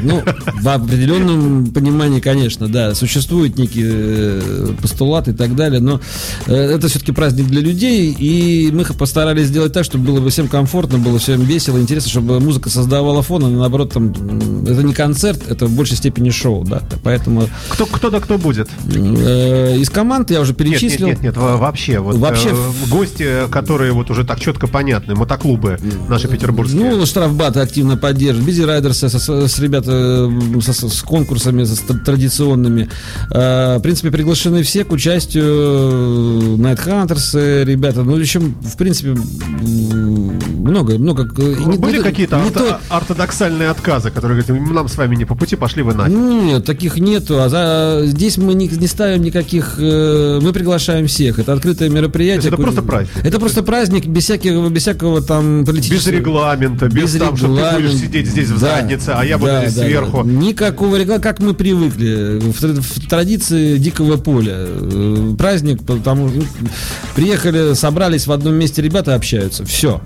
Ну, 0.02 0.22
в 0.60 0.68
определенном 0.68 1.66
понимании, 1.72 2.20
конечно, 2.20 2.68
да. 2.68 2.94
Существуют 2.94 3.58
некие 3.58 3.90
э, 3.90 4.72
постулаты 4.80 5.30
и 5.30 5.34
так 5.34 5.54
далее, 5.56 5.80
но 5.80 6.00
э, 6.46 6.54
это 6.54 6.88
все-таки 6.88 7.12
праздник 7.12 7.46
для 7.46 7.60
людей, 7.60 8.12
и 8.12 8.70
мы 8.72 8.84
постарались 8.84 9.46
сделать 9.46 9.72
так, 9.72 9.84
чтобы 9.84 10.04
было 10.04 10.20
бы 10.20 10.30
всем 10.30 10.48
комфортно, 10.48 10.98
было 10.98 11.18
всем 11.18 11.42
весело, 11.44 11.78
интересно, 11.78 12.10
чтобы 12.10 12.40
музыка 12.40 12.68
создавала 12.68 13.22
фон, 13.22 13.44
а 13.44 13.48
наоборот, 13.48 13.92
там, 13.92 14.12
это 14.64 14.82
не 14.82 14.92
концерт, 14.94 15.40
это 15.48 15.59
в 15.66 15.74
большей 15.76 15.96
степени 15.96 16.30
шоу, 16.30 16.64
да. 16.64 16.82
Поэтому 17.02 17.48
Кто, 17.68 17.86
кто 17.86 18.10
да 18.10 18.20
кто 18.20 18.38
будет? 18.38 18.68
э, 18.94 19.76
из 19.78 19.90
команд 19.90 20.30
я 20.30 20.40
уже 20.40 20.52
Нет, 20.52 20.60
нет, 20.60 20.68
перечислил. 20.80 21.06
нет, 21.08 21.22
нет, 21.22 21.36
во- 21.36 21.56
вообще. 21.56 21.98
Вот, 22.00 22.16
Вообще- 22.16 22.50
э, 22.50 22.88
гости, 22.90 23.26
которые 23.50 23.92
вот 23.92 24.10
уже 24.10 24.24
так 24.24 24.40
четко 24.40 24.66
понятны, 24.66 25.14
мотоклубы 25.14 25.78
наши 26.08 26.28
петербургские. 26.28 26.90
Ну, 26.90 27.06
штрафбаты 27.06 27.60
активно 27.60 27.96
поддерживают. 27.96 28.46
Бизи 28.48 28.62
Райдерс 28.62 28.98
с, 29.02 29.18
с- 29.18 29.28
с 29.48 29.58
ребята 29.58 30.28
э, 30.56 30.60
со- 30.60 30.88
с 30.88 31.02
конкурсами 31.02 31.64
с 31.64 31.80
тр- 31.82 31.98
традиционными. 32.04 32.88
Э, 33.30 33.76
В 33.78 33.82
принципе, 33.82 34.10
приглашены 34.10 34.62
все 34.62 34.84
к 34.84 34.92
участию 34.92 36.58
Хантерс, 36.76 37.34
ребята. 37.34 38.02
Ну, 38.02 38.16
еще, 38.16 38.40
в 38.40 38.76
принципе, 38.76 39.14
много, 40.70 40.98
много. 40.98 41.22
э, 41.38 41.52
и 41.60 41.64
не- 41.64 41.78
Были 41.78 41.98
не- 41.98 42.02
какие-то 42.02 42.36
не 42.36 42.48
орто- 42.48 42.58
то- 42.60 42.80
ортодоксальные 42.88 43.70
отказы, 43.70 44.10
которые 44.10 44.42
говорят, 44.42 44.70
нам 44.72 44.88
с 44.88 44.96
вами 44.96 45.16
не 45.16 45.24
по 45.24 45.34
пути, 45.34 45.56
пошли 45.56 45.82
вы 45.82 45.94
нафиг. 45.94 46.14
Нет, 46.16 46.64
таких 46.64 46.96
нету. 46.98 47.42
А 47.42 47.48
за- 47.48 48.02
здесь 48.06 48.38
мы 48.38 48.54
не, 48.54 48.68
не 48.68 48.86
ставим 48.86 49.22
никаких. 49.22 49.74
э, 49.78 50.38
мы 50.42 50.52
приглашаем 50.52 51.06
всех. 51.06 51.38
Это 51.38 51.52
открытое 51.52 51.88
мероприятие. 51.88 52.48
Это 52.48 52.56
просто 52.56 52.82
праздник? 52.82 53.24
Это 53.24 53.38
просто 53.38 53.62
праздник 53.62 54.06
без 54.06 54.24
всякого, 54.24 54.68
без 54.68 54.82
всякого 54.82 55.20
там 55.22 55.60
Без 55.60 55.66
политического. 55.66 56.12
регламента, 56.12 56.86
без, 56.88 57.12
Без 57.14 57.20
там, 57.20 57.36
что 57.36 57.46
ты 57.56 57.76
будешь 57.76 57.94
сидеть 57.96 58.26
здесь 58.28 58.48
в 58.48 58.60
Да, 58.60 58.76
заднице, 58.76 59.12
а 59.14 59.24
я 59.24 59.38
буду 59.38 59.50
да, 59.50 59.62
здесь 59.62 59.74
да, 59.74 59.82
сверху. 59.84 60.22
да. 60.24 60.30
Никакого 60.30 60.96
регламента, 60.96 61.28
как 61.28 61.40
мы 61.40 61.54
привыкли. 61.54 62.38
В, 62.40 62.60
в 62.80 63.08
традиции 63.08 63.76
дикого 63.78 64.16
поля. 64.16 64.54
Э, 64.56 65.34
Праздник, 65.38 65.82
потому 65.84 66.28
ну, 66.28 66.42
приехали, 67.14 67.74
собрались 67.74 68.26
в 68.26 68.32
одном 68.32 68.54
месте 68.54 68.82
ребята 68.82 69.14
общаются. 69.14 69.64
Все. 69.64 70.00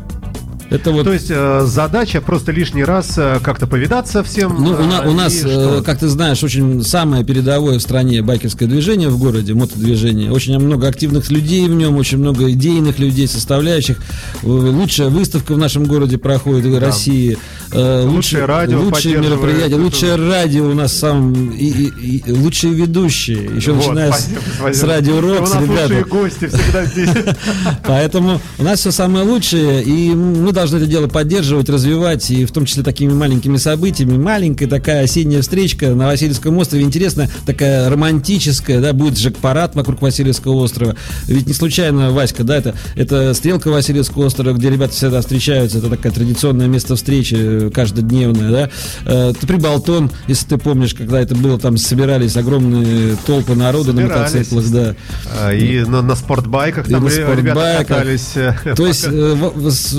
Это 0.70 0.90
вот 0.90 1.04
То 1.04 1.12
есть 1.12 1.26
э, 1.30 1.62
задача 1.66 2.20
просто 2.20 2.50
лишний 2.50 2.84
раз 2.84 3.14
э, 3.16 3.38
как-то 3.42 3.66
повидаться 3.66 4.24
всем. 4.24 4.56
Ну, 4.58 4.70
у, 4.72 4.82
на- 4.84 5.02
э, 5.04 5.08
у 5.08 5.12
и 5.12 5.14
нас, 5.14 5.38
что? 5.38 5.78
э, 5.78 5.82
как 5.82 5.98
ты 6.00 6.08
знаешь, 6.08 6.42
очень 6.42 6.82
самое 6.82 7.22
передовое 7.22 7.78
в 7.78 7.82
стране 7.82 8.22
байкерское 8.22 8.66
движение 8.68 9.08
в 9.08 9.18
городе, 9.18 9.54
мотодвижение. 9.54 10.32
Очень 10.32 10.58
много 10.58 10.88
активных 10.88 11.30
людей 11.30 11.68
в 11.68 11.74
нем, 11.74 11.96
очень 11.96 12.18
много 12.18 12.50
идейных 12.50 12.98
людей, 12.98 13.28
составляющих. 13.28 13.98
Лучшая 14.42 15.10
выставка 15.10 15.52
в 15.54 15.58
нашем 15.58 15.84
городе 15.84 16.18
проходит 16.18 16.64
в 16.64 16.78
России. 16.78 17.36
Э, 17.70 18.04
Лучшее 18.06 18.44
радио 18.46 18.80
лучшие 18.80 19.18
мероприятия, 19.18 19.76
лучшее 19.76 20.16
радио 20.16 20.64
у 20.66 20.74
нас 20.74 20.92
сам, 20.92 21.50
и, 21.52 21.66
и- 21.66 22.22
и 22.26 22.32
лучшие 22.32 22.72
ведущие. 22.72 23.44
Еще 23.56 23.72
Вот, 23.72 23.86
начиная 23.86 24.08
спасибо, 24.12 24.40
спасибо. 24.58 24.72
с 24.86 24.88
радио 24.88 25.16
У 25.16 25.20
Рокс, 25.20 25.52
ребята. 25.54 25.82
лучшие 25.82 26.04
гости 26.04 26.46
всегда 26.48 26.84
здесь. 26.86 27.10
Поэтому 27.86 28.40
у 28.58 28.62
нас 28.64 28.80
все 28.80 28.90
самое 28.90 29.24
лучшее, 29.24 29.82
и 29.82 30.14
мы 30.14 30.52
должны 30.54 30.76
это 30.78 30.86
дело 30.86 31.06
поддерживать, 31.08 31.68
развивать, 31.68 32.30
и 32.30 32.44
в 32.44 32.52
том 32.52 32.64
числе 32.64 32.82
такими 32.82 33.12
маленькими 33.12 33.56
событиями. 33.58 34.16
Маленькая 34.16 34.66
такая 34.66 35.04
осенняя 35.04 35.42
встречка 35.42 35.88
на 35.94 36.06
Васильевском 36.06 36.56
острове, 36.56 36.84
интересная, 36.84 37.30
такая 37.46 37.90
романтическая, 37.90 38.80
да, 38.80 38.92
будет 38.92 39.18
жек-парад 39.18 39.74
вокруг 39.74 40.00
Васильевского 40.02 40.54
острова. 40.54 40.96
Ведь 41.26 41.46
не 41.46 41.52
случайно, 41.52 42.10
Васька, 42.12 42.44
да, 42.44 42.56
это, 42.56 42.74
это 42.96 43.34
стрелка 43.34 43.68
Васильевского 43.68 44.26
острова, 44.26 44.54
где 44.56 44.70
ребята 44.70 44.92
всегда 44.94 45.20
встречаются, 45.20 45.78
это 45.78 45.90
такое 45.90 46.12
традиционное 46.12 46.66
место 46.68 46.96
встречи, 46.96 47.36
э, 47.38 47.70
каждодневное, 47.74 48.50
да. 48.50 48.70
Э, 49.04 49.32
Прибалтон, 49.46 50.10
если 50.28 50.46
ты 50.46 50.58
помнишь, 50.58 50.94
когда 50.94 51.20
это 51.20 51.34
было, 51.34 51.58
там 51.58 51.76
собирались 51.76 52.36
огромные 52.36 53.16
толпы 53.26 53.54
народа 53.54 53.92
на 53.92 54.02
мотоциклах, 54.02 54.70
да. 54.70 54.94
А, 55.38 55.52
И 55.52 55.80
на, 55.84 56.02
на 56.02 56.14
спортбайках 56.14 56.88
И 56.88 56.92
там 56.92 57.04
на 57.04 57.10
ре- 57.10 57.16
ребята 57.16 57.34
спортбайках. 57.42 57.86
катались. 57.88 58.30
э, 58.36 58.54
То 58.76 58.86
есть 58.86 59.06
в- 59.06 59.70
с- 59.70 59.92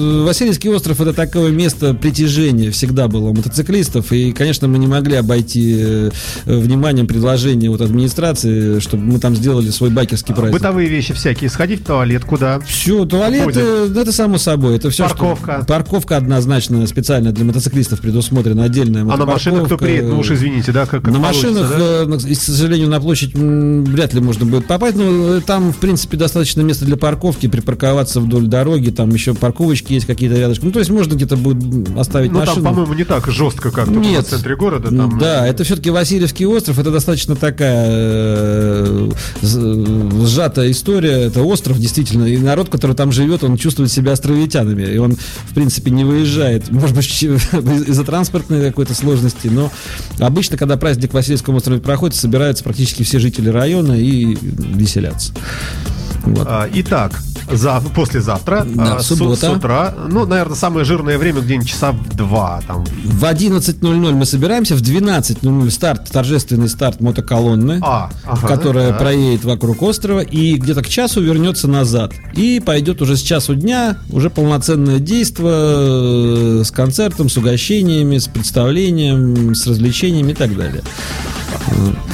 Васильевский 0.45 0.69
остров 0.69 1.01
это 1.01 1.11
такое 1.11 1.51
место 1.51 1.95
притяжения 1.95 2.69
всегда 2.69 3.07
было 3.07 3.29
у 3.29 3.33
мотоциклистов, 3.33 4.11
и, 4.11 4.31
конечно, 4.31 4.67
мы 4.67 4.77
не 4.77 4.85
могли 4.85 5.15
обойти 5.15 5.75
э, 5.79 6.11
вниманием 6.45 7.07
предложение 7.07 7.71
вот 7.71 7.81
администрации, 7.81 8.77
чтобы 8.79 9.05
мы 9.05 9.17
там 9.17 9.35
сделали 9.35 9.71
свой 9.71 9.89
байкерский 9.89 10.35
праздник. 10.35 10.53
Бытовые 10.53 10.87
вещи 10.87 11.15
всякие. 11.15 11.49
Сходить 11.49 11.81
в 11.81 11.85
туалет 11.85 12.25
куда? 12.25 12.59
Все, 12.59 13.05
туалеты, 13.05 13.45
Ходят. 13.45 13.97
это 13.97 14.11
само 14.11 14.37
собой. 14.37 14.75
Это 14.75 14.91
все, 14.91 15.05
Парковка. 15.05 15.65
парковка 15.67 16.17
однозначно 16.17 16.85
специально 16.85 17.31
для 17.31 17.43
мотоциклистов 17.43 18.01
предусмотрена 18.01 18.65
отдельная 18.65 19.01
А 19.01 19.17
на 19.17 19.25
машинах 19.25 19.65
кто 19.65 19.79
приедет? 19.79 20.09
Ну 20.09 20.19
уж 20.19 20.29
извините, 20.29 20.71
да, 20.71 20.85
как, 20.85 21.01
как 21.01 21.11
на 21.11 21.17
машинах, 21.17 21.71
да? 21.71 22.03
э, 22.03 22.19
и, 22.27 22.35
к 22.35 22.39
сожалению, 22.39 22.89
на 22.89 23.01
площадь 23.01 23.33
вряд 23.33 24.13
ли 24.13 24.21
можно 24.21 24.45
будет 24.45 24.67
попасть. 24.67 24.95
Но 24.95 25.37
э, 25.37 25.41
там, 25.41 25.73
в 25.73 25.77
принципе, 25.77 26.17
достаточно 26.17 26.61
места 26.61 26.85
для 26.85 26.97
парковки, 26.97 27.47
припарковаться 27.47 28.21
вдоль 28.21 28.45
дороги. 28.45 28.91
Там 28.91 29.09
еще 29.09 29.33
парковочки 29.33 29.93
есть 29.93 30.05
какие-то 30.05 30.34
рядышком. 30.39 30.67
Ну, 30.67 30.73
то 30.73 30.79
есть 30.79 30.91
можно 30.91 31.13
где-то 31.13 31.37
будет 31.37 31.89
оставить 31.97 32.31
Ну 32.31 32.39
там, 32.39 32.47
машину. 32.47 32.65
по-моему, 32.65 32.93
не 32.93 33.03
так 33.03 33.29
жестко, 33.31 33.71
как 33.71 33.87
Нет. 33.87 34.25
в 34.25 34.29
центре 34.29 34.55
города. 34.55 34.89
Там, 34.95 35.17
да, 35.19 35.45
э, 35.47 35.49
это 35.49 35.63
все-таки 35.63 35.89
Васильевский 35.89 36.45
остров. 36.45 36.79
Это 36.79 36.91
достаточно 36.91 37.35
такая 37.35 37.87
э, 37.89 39.09
з- 39.41 40.25
сжатая 40.27 40.71
история. 40.71 41.23
Это 41.25 41.41
остров, 41.43 41.79
действительно. 41.79 42.25
И 42.25 42.37
народ, 42.37 42.69
который 42.69 42.95
там 42.95 43.11
живет, 43.11 43.43
он 43.43 43.57
чувствует 43.57 43.91
себя 43.91 44.13
островитянами. 44.13 44.83
И 44.83 44.97
он, 44.97 45.13
в 45.15 45.53
принципе, 45.53 45.91
не 45.91 46.03
выезжает. 46.03 46.71
Может 46.71 46.95
быть, 46.95 47.05
из-за 47.23 48.03
транспортной 48.03 48.61
какой-то 48.67 48.93
сложности. 48.93 49.47
Но 49.47 49.71
обычно, 50.19 50.57
когда 50.57 50.77
праздник 50.77 51.11
в 51.11 51.13
Васильевском 51.13 51.55
острове 51.55 51.79
проходит, 51.79 52.15
собираются 52.15 52.63
практически 52.63 53.03
все 53.03 53.19
жители 53.19 53.49
района 53.49 53.93
и 53.93 54.37
веселятся. 54.41 55.33
Вот. 56.25 56.47
а, 56.49 56.67
Итак, 56.73 57.21
за, 57.51 57.81
послезавтра, 57.93 58.65
Да, 58.65 58.95
а, 58.95 58.99
с, 58.99 59.07
суббота. 59.07 59.51
с 59.51 59.57
утра, 59.57 59.93
ну, 60.09 60.25
наверное, 60.25 60.55
самое 60.55 60.85
жирное 60.85 61.17
время 61.17 61.41
где-нибудь 61.41 61.67
часа 61.69 61.91
в 61.91 62.15
два, 62.15 62.61
там, 62.67 62.83
В 63.03 63.23
11.00 63.23 64.11
мы 64.13 64.25
собираемся, 64.25 64.75
в 64.75 64.81
12.00 64.81 65.69
старт, 65.69 66.09
торжественный 66.11 66.69
старт 66.69 67.01
мотоколонны. 67.01 67.79
А, 67.83 68.09
ага, 68.25 68.47
которая 68.47 68.91
да. 68.91 68.97
проедет 68.97 69.45
вокруг 69.45 69.81
острова 69.83 70.21
и 70.21 70.55
где-то 70.55 70.81
к 70.81 70.89
часу 70.89 71.21
вернется 71.21 71.67
назад. 71.67 72.13
И 72.33 72.61
пойдет 72.65 73.01
уже 73.01 73.15
с 73.15 73.21
часу 73.21 73.55
дня 73.55 73.97
уже 74.09 74.29
полноценное 74.29 74.99
действие 74.99 75.25
э, 75.51 76.63
с 76.63 76.71
концертом, 76.71 77.29
с 77.29 77.37
угощениями, 77.37 78.17
с 78.17 78.27
представлением, 78.27 79.53
с 79.53 79.67
развлечениями 79.67 80.31
и 80.31 80.35
так 80.35 80.55
далее. 80.55 80.81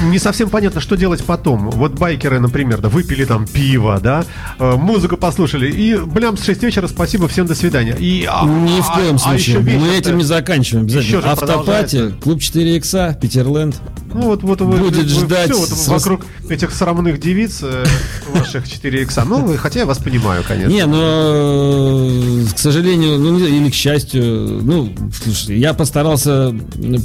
Не 0.06 0.18
совсем 0.20 0.50
понятно, 0.50 0.82
что 0.82 0.96
делать 0.96 1.24
потом. 1.24 1.70
Вот 1.72 1.94
байкеры, 1.94 2.40
например, 2.40 2.80
да, 2.80 2.90
выпили 2.90 3.26
там 3.26 3.46
пиво, 3.46 4.00
да, 4.02 4.24
э, 4.60 4.76
музыку 4.76 5.18
послушали, 5.18 5.70
и, 5.72 5.96
блям, 5.98 6.38
с 6.38 6.44
6 6.44 6.64
вечера, 6.64 6.88
спасибо, 6.88 7.28
всем 7.28 7.46
до 7.48 7.56
свидания. 7.56 7.96
И, 8.00 8.26
а- 8.30 8.46
Ни 8.46 8.82
в 8.82 8.90
а- 8.90 8.96
коем 8.96 9.16
а 9.16 9.20
случае. 9.20 9.60
еще 9.60 9.60
Мы 9.78 9.96
этим 9.96 10.18
не 10.18 10.24
заканчиваем. 10.24 10.86
Обязательно. 10.86 11.32
Автопати, 11.32 12.12
клуб 12.24 12.40
4 12.42 12.76
икса, 12.78 13.18
Питерленд. 13.22 13.76
Ну 14.14 14.22
вот, 14.24 14.44
вот 14.44 14.60
вы- 14.62 14.78
Будет 14.78 15.04
вы- 15.06 15.10
ждать 15.10 15.50
всё 15.52 15.60
вот 15.60 15.70
с- 15.70 15.88
вокруг 15.88 16.26
этих 16.50 16.72
срамных 16.72 17.20
девиц 17.20 17.60
э, 17.62 17.86
ваших 18.34 18.68
4 18.70 19.04
икса. 19.04 19.24
Ну, 19.26 19.56
хотя 19.58 19.82
я 19.82 19.86
вас 19.86 20.00
понимаю, 20.00 20.44
конечно. 20.48 20.72
Не, 20.74 20.86
но, 20.86 22.46
к 22.54 22.58
сожалению, 22.60 23.20
ну, 23.20 23.38
не- 23.38 23.48
или 23.48 23.70
к 23.70 23.74
счастью, 23.74 24.60
ну, 24.64 24.94
слушай, 25.24 25.58
я 25.58 25.74
постарался 25.74 26.54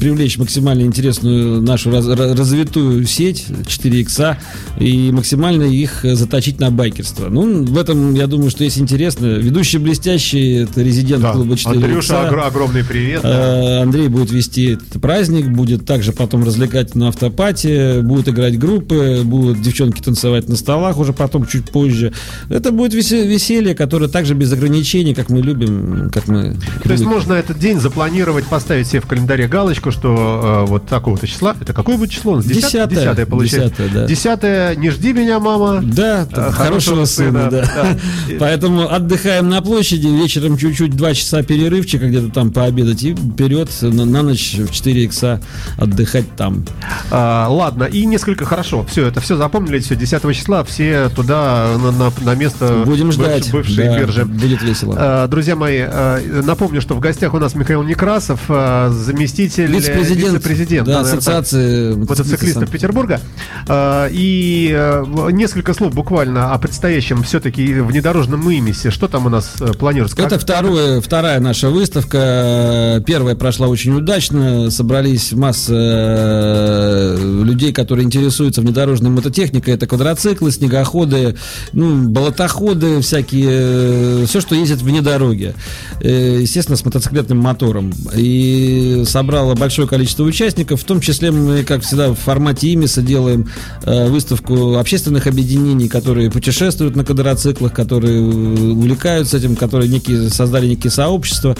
привлечь 0.00 0.38
максимально 0.38 0.82
интересную 0.82 1.60
нашу 1.62 1.90
раз- 1.90 2.06
ра- 2.06 2.34
развитую 2.36 3.06
сеть 3.06 3.46
4 3.66 4.00
икса 4.00 4.38
и 4.78 5.10
максимально 5.12 5.62
их 5.64 6.00
заточить 6.04 6.60
на 6.60 6.70
байкерство. 6.70 7.28
Ну, 7.28 7.64
в 7.64 7.78
этом, 7.78 8.14
я 8.14 8.26
думаю, 8.26 8.50
что 8.50 8.64
есть 8.64 8.78
интересно. 8.78 9.26
Ведущий 9.26 9.78
блестящий, 9.78 10.62
это 10.62 10.82
резидент 10.82 11.22
Да. 11.22 11.32
клуба 11.32 11.56
4 11.56 11.76
Андрюша, 11.84 12.14
огр- 12.28 12.40
огромный 12.46 12.84
привет. 12.84 13.22
да. 13.22 13.78
Э, 13.78 13.82
Андрей 13.82 14.08
будет 14.08 14.30
вести 14.30 14.72
этот 14.72 15.00
праздник, 15.00 15.48
будет 15.48 15.84
также 15.86 16.12
потом 16.12 16.44
развлекать 16.44 16.94
на 16.94 17.08
автопате, 17.08 18.00
будут 18.02 18.28
играть 18.28 18.58
группы, 18.58 19.20
будут 19.24 19.60
девчонки 19.62 20.00
танцевать 20.02 20.48
на 20.48 20.56
столах 20.56 20.98
уже 20.98 21.12
потом 21.12 21.46
чуть 21.46 21.70
позже. 21.70 22.12
Это 22.48 22.70
будет 22.72 22.94
весе- 22.94 23.26
веселье, 23.26 23.74
которое 23.74 24.08
также 24.08 24.34
без 24.34 24.52
ограничений, 24.52 25.14
как 25.14 25.30
мы 25.30 25.40
любим, 25.40 26.10
как 26.12 26.28
мы. 26.28 26.56
То 26.82 26.92
есть 26.92 27.04
можно 27.04 27.32
этот 27.34 27.58
день 27.58 27.80
запланировать, 27.80 28.44
поставить 28.46 28.86
себе 28.86 29.00
в 29.00 29.06
календаре 29.06 29.46
галочку, 29.48 29.90
что 29.90 30.64
э, 30.66 30.70
вот 30.70 30.86
такого-то 30.86 31.26
числа. 31.26 31.56
Это 31.60 31.72
какое 31.72 31.96
будет 31.96 32.10
число? 32.10 32.25
У 32.32 32.36
нас? 32.36 32.44
Десятое. 32.46 32.86
Десятое 33.00 33.26
получается. 33.26 33.70
Десятое, 33.82 33.88
да. 34.02 34.06
Десятое, 34.06 34.76
не 34.76 34.90
жди 34.90 35.12
меня, 35.12 35.38
мама. 35.40 35.80
Да, 35.82 36.26
Э, 36.32 36.50
хорошего, 36.50 37.04
сына, 37.04 37.48
да. 37.50 37.62
да. 37.74 37.98
Поэтому 38.38 38.88
отдыхаем 38.92 39.48
на 39.48 39.62
площади, 39.62 40.06
вечером 40.06 40.56
чуть-чуть 40.58 40.94
два 40.96 41.14
часа 41.14 41.42
перерывчика 41.42 42.08
где-то 42.08 42.28
там 42.30 42.50
пообедать 42.52 43.02
и 43.02 43.14
вперед 43.14 43.70
на, 43.82 44.04
на 44.04 44.22
ночь 44.22 44.54
в 44.58 44.70
4 44.72 45.04
икса 45.04 45.40
отдыхать 45.78 46.26
там. 46.36 46.64
А, 47.10 47.48
ладно, 47.48 47.84
и 47.84 48.04
несколько 48.06 48.44
хорошо. 48.44 48.84
Все, 48.90 49.06
это 49.06 49.20
все 49.20 49.36
запомнили, 49.36 49.78
все, 49.78 49.94
10 49.96 50.22
числа 50.36 50.64
все 50.64 51.08
туда, 51.14 51.76
на, 51.78 51.90
на- 51.92 52.12
на 52.20 52.34
место 52.34 52.82
Будем 52.84 53.12
ждать. 53.12 53.50
бывшей 53.50 53.76
Да, 53.76 53.98
биржи. 53.98 54.24
Будет 54.24 54.62
весело. 54.62 54.94
А, 54.98 55.28
Друзья 55.28 55.56
мои, 55.56 55.80
а, 55.80 56.20
напомню, 56.42 56.80
что 56.80 56.94
в 56.94 57.00
гостях 57.00 57.34
у 57.34 57.38
нас 57.38 57.54
Михаил 57.54 57.82
Некрасов, 57.82 58.40
а, 58.48 58.90
заместитель 58.90 59.66
Вице-президент, 59.66 60.34
вице-президента, 60.34 60.90
да, 60.90 61.00
ассоциации 61.00 61.94
мотоциклистов 62.18 62.70
Петербурга. 62.70 63.20
А, 63.68 64.08
И 64.10 64.72
а, 64.74 65.04
несколько 65.30 65.74
слов 65.74 65.94
буквально 65.94 66.52
о 66.52 66.58
предстоящем 66.58 67.22
все-таки 67.22 67.74
внедорожном 67.74 68.48
имисе. 68.50 68.90
Что 68.90 69.08
там 69.08 69.26
у 69.26 69.28
нас 69.28 69.54
э, 69.60 69.72
планируется? 69.72 70.20
Это 70.20 70.38
второе, 70.38 71.00
вторая 71.00 71.40
наша 71.40 71.70
выставка. 71.70 73.02
Первая 73.06 73.34
прошла 73.34 73.68
очень 73.68 73.92
удачно. 73.94 74.70
Собрались 74.70 75.32
масса 75.32 75.74
э, 75.74 77.42
людей, 77.44 77.72
которые 77.72 78.04
интересуются 78.04 78.60
внедорожной 78.60 79.10
мототехникой. 79.10 79.74
Это 79.74 79.86
квадроциклы, 79.86 80.50
снегоходы, 80.50 81.36
ну, 81.72 82.08
болотоходы 82.08 83.00
всякие. 83.00 84.26
Все, 84.26 84.40
что 84.40 84.54
ездит 84.54 84.82
вне 84.82 85.02
дороги. 85.02 85.54
Э, 86.00 86.38
Естественно, 86.40 86.76
с 86.76 86.84
мотоциклетным 86.84 87.38
мотором. 87.38 87.92
И 88.14 89.02
собрало 89.06 89.54
большое 89.54 89.88
количество 89.88 90.22
участников. 90.24 90.80
В 90.80 90.84
том 90.84 91.00
числе 91.00 91.30
мы, 91.30 91.64
как 91.64 91.82
всегда, 91.82 92.05
в 92.10 92.16
формате 92.16 92.68
имиса 92.68 93.02
делаем 93.02 93.48
э, 93.84 94.08
выставку 94.08 94.76
общественных 94.76 95.26
объединений, 95.26 95.88
которые 95.88 96.30
путешествуют 96.30 96.96
на 96.96 97.04
квадроциклах, 97.04 97.72
которые 97.72 98.18
э, 98.18 98.70
увлекаются 98.72 99.38
этим, 99.38 99.56
которые 99.56 99.88
некие, 99.88 100.30
создали 100.30 100.66
некие 100.66 100.90
сообщества, 100.90 101.56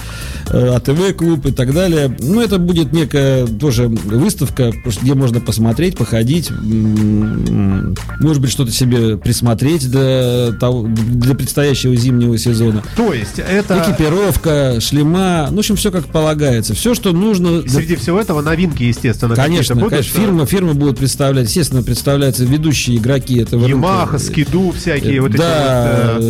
э, 0.51 0.75
АТВ-клуб 0.75 1.47
и 1.47 1.53
так 1.53 1.73
далее. 1.73 2.17
Ну, 2.21 2.41
это 2.41 2.59
будет 2.59 2.93
некая 2.93 3.47
тоже 3.47 3.89
выставка, 3.89 4.73
где 5.03 5.15
можно 5.15 5.41
посмотреть, 5.41 5.97
походить, 5.97 6.51
может 6.51 8.43
быть, 8.43 8.51
что-то 8.51 8.73
себе 8.73 9.17
присмотреть 9.17 9.91
для, 9.91 10.53
того, 10.59 10.87
для 10.87 11.35
предстоящего 11.35 11.95
зимнего 11.97 12.37
сезона. 12.39 12.83
То 12.97 13.13
есть 13.13 13.39
это... 13.39 13.83
Экипировка, 13.87 14.81
шлема, 14.81 15.49
ну, 15.51 15.57
в 15.57 15.59
общем, 15.61 15.77
все 15.77 15.91
как 15.91 16.07
полагается. 16.07 16.75
Все, 16.75 16.95
что 16.95 17.13
нужно... 17.13 17.63
Среди 17.69 17.97
всего 17.97 18.21
этого 18.21 18.43
новинки, 18.43 18.83
естественно, 18.83 19.35
Конечно, 19.35 19.75
будут. 19.75 19.91
конечно, 19.91 20.13
фирмы, 20.27 20.47
фирмы 20.47 20.75
будут 20.75 20.99
представлять, 20.99 21.47
естественно, 21.47 21.83
представляются 21.83 22.45
ведущие 22.45 22.97
игроки 22.97 23.39
этого 23.39 23.67
Ямаха, 23.67 24.13
рынка. 24.13 24.19
Скиду, 24.19 24.73
всякие 24.73 25.21
вот 25.21 25.31
эти 25.31 25.39
да, 25.39 26.15
вот, 26.17 26.25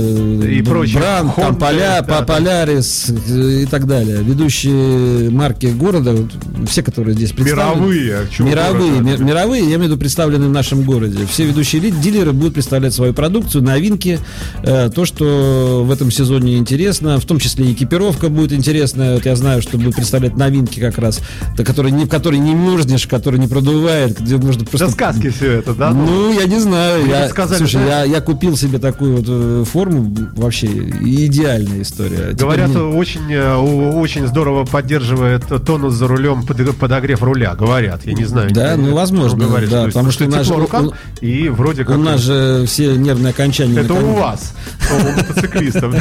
э, 0.44 0.52
и 0.52 0.60
э, 0.60 0.64
прочие. 0.64 0.98
Бранд, 0.98 1.34
там 1.34 1.54
Honda, 1.54 1.58
Поля, 1.58 2.02
да. 2.06 2.22
Полярис 2.22 3.10
э, 3.28 3.62
и 3.62 3.66
так 3.66 3.86
далее. 3.86 4.18
Ведущие 4.22 5.30
марки 5.30 5.66
города, 5.66 6.12
вот 6.12 6.30
все, 6.68 6.82
которые 6.82 7.14
здесь 7.14 7.32
представлены. 7.32 7.86
Мировые, 7.86 8.26
Мировые, 8.38 8.92
города? 9.00 9.18
ми- 9.18 9.24
мировые, 9.24 9.62
я 9.62 9.68
имею 9.76 9.80
в 9.80 9.84
виду, 9.84 9.96
представлены 9.96 10.46
в 10.46 10.50
нашем 10.52 10.82
городе. 10.82 11.26
Все 11.30 11.44
ведущие 11.44 11.80
дилеры 11.90 12.32
будут 12.32 12.54
представлять 12.54 12.94
свою 12.94 13.12
продукцию, 13.14 13.62
новинки, 13.62 14.18
э, 14.62 14.90
то, 14.94 15.04
что 15.04 15.82
в 15.86 15.90
этом 15.90 16.10
сезоне 16.10 16.56
интересно, 16.58 17.18
в 17.18 17.24
том 17.24 17.38
числе 17.38 17.66
и 17.66 17.72
экипировка 17.72 18.28
будет 18.28 18.52
интересная. 18.52 19.14
Вот 19.14 19.26
я 19.26 19.36
знаю, 19.36 19.62
что 19.62 19.78
будут 19.78 19.96
представлять 19.96 20.36
новинки 20.36 20.80
как 20.80 20.98
раз, 20.98 21.20
которые 21.56 21.92
не, 21.92 22.04
в 22.04 22.08
которые 22.08 22.40
не 22.40 22.54
мерзнешь, 22.54 23.06
которые 23.06 23.40
не 23.40 23.48
продувает, 23.86 24.20
где 24.20 24.36
можно 24.36 24.64
просто 24.64 24.86
Да 24.86 24.92
сказки 24.92 25.30
все 25.30 25.52
это, 25.52 25.74
да? 25.74 25.90
ну, 25.90 26.32
я 26.32 26.46
не 26.46 26.58
знаю. 26.58 27.06
Я, 27.06 27.28
сказали, 27.28 27.58
слушай, 27.58 27.80
да? 27.84 28.04
я, 28.04 28.16
я 28.16 28.20
купил 28.20 28.56
себе 28.56 28.78
такую 28.78 29.16
вот 29.16 29.24
э, 29.28 29.64
форму. 29.70 30.12
Вообще 30.34 30.66
идеальная 30.66 31.82
история. 31.82 32.32
Говорят, 32.32 32.70
мне- 32.70 32.78
очень, 32.80 33.32
э, 33.32 33.54
очень 33.54 34.26
здорово 34.26 34.64
поддерживает 34.64 35.44
тонус 35.64 35.94
за 35.94 36.08
рулем, 36.08 36.44
под- 36.44 36.76
подогрев 36.76 37.22
руля. 37.22 37.54
Говорят, 37.54 38.04
я 38.04 38.12
не 38.12 38.24
знаю. 38.24 38.50
Да, 38.52 38.76
ну, 38.76 38.94
возможно, 38.94 39.46
говорит, 39.46 39.70
да, 39.70 39.86
потому 39.86 40.10
что 40.10 40.24
у 40.24 40.28
нас 40.28 40.46
тепло 40.46 40.60
рукам, 40.60 40.92
и 41.20 41.48
вроде 41.48 41.84
как... 41.84 41.96
у 41.96 42.00
нас 42.00 42.20
же 42.20 42.64
все 42.66 42.96
нервные 42.96 43.30
окончания. 43.30 43.80
Это 43.80 43.94
у 43.94 44.14
вас, 44.14 44.54
у 44.90 45.18
мотоциклистов. 45.18 45.94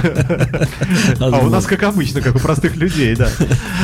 А 1.19 1.39
у 1.39 1.49
нас, 1.49 1.65
как 1.65 1.83
обычно, 1.83 2.21
как 2.21 2.35
у 2.35 2.39
простых 2.39 2.75
людей, 2.75 3.15
да. 3.15 3.29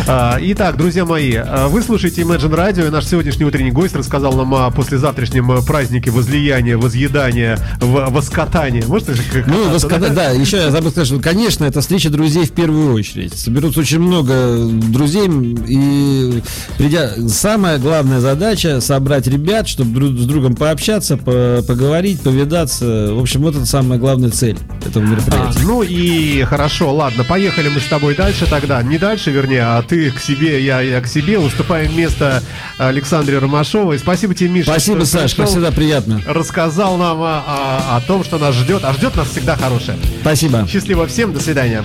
А, 0.08 0.38
Итак, 0.42 0.78
друзья 0.78 1.06
мои, 1.06 1.36
а, 1.36 1.68
вы 1.68 1.82
слушаете 1.82 2.22
Imagine 2.22 2.56
Radio, 2.56 2.88
и 2.88 2.90
наш 2.90 3.06
сегодняшний 3.06 3.46
утренний 3.46 3.72
гость 3.72 3.91
рассказал 3.96 4.34
нам 4.34 4.54
о 4.56 4.70
послезавтрашнем 4.72 5.52
э, 5.52 5.62
празднике 5.66 6.12
возлияния, 6.12 6.78
возъедания, 6.78 7.58
в- 7.80 8.10
воскатания. 8.12 8.84
Может, 8.88 9.10
как- 9.32 9.48
Ну, 9.48 9.64
как- 9.66 9.74
восказа- 9.74 10.10
да, 10.14 10.30
еще 10.32 10.58
я 10.58 10.72
забыл 10.72 10.92
сказать, 10.92 11.08
что, 11.08 11.20
конечно, 11.20 11.66
это 11.66 11.82
встреча 11.82 12.10
друзей 12.10 12.46
в 12.46 12.52
первую 12.52 12.94
очередь. 12.94 13.34
Соберутся 13.38 13.80
очень 13.82 14.00
много 14.00 14.58
друзей, 14.58 15.28
и 15.68 16.42
придя... 16.78 17.12
Самая 17.28 17.78
главная 17.80 18.20
задача 18.20 18.82
собрать 18.82 19.28
ребят, 19.28 19.68
чтобы 19.68 19.94
друг 20.00 20.12
с 20.20 20.26
другом 20.26 20.56
пообщаться, 20.56 21.18
по- 21.18 21.64
поговорить, 21.68 22.22
повидаться. 22.22 23.10
В 23.14 23.20
общем, 23.20 23.42
вот 23.42 23.56
это 23.56 23.66
самая 23.66 23.98
главная 24.00 24.30
цель 24.30 24.58
этого 24.86 25.06
А, 25.06 25.08
мероприятия. 25.08 25.60
ну 25.64 25.82
и 25.84 26.44
хорошо, 26.44 26.94
ладно, 26.94 27.24
поехали 27.24 27.70
мы 27.70 27.80
с 27.80 27.86
тобой 27.86 28.16
дальше 28.16 28.46
тогда. 28.50 28.82
Не 28.84 28.98
дальше, 28.98 29.32
вернее, 29.32 29.64
а 29.64 29.82
ты 29.82 30.12
к 30.12 30.20
себе, 30.20 30.64
я, 30.64 30.82
я 30.82 31.02
к 31.02 31.08
себе. 31.08 31.40
Уступаем 31.40 31.96
место 31.96 32.44
Александре 32.78 33.40
Ромашовой. 33.82 34.00
Спасибо 34.00 34.34
тебе, 34.34 34.50
Миша. 34.50 34.72
Спасибо, 34.72 35.04
Саш, 35.04 35.36
как 35.36 35.48
всегда 35.48 35.72
приятно. 35.72 36.22
Рассказал 36.26 36.98
нам 36.98 37.22
о, 37.22 37.44
о- 37.46 37.98
о 37.98 38.02
том, 38.02 38.24
что 38.24 38.38
нас 38.38 38.56
ждет. 38.56 38.84
А 38.84 38.94
ждет 38.94 39.16
нас 39.16 39.30
всегда 39.30 39.56
хорошее. 39.56 39.98
Спасибо. 40.22 40.68
Счастливо 40.68 41.08
всем, 41.08 41.34
до 41.34 41.40
свидания. 41.40 41.84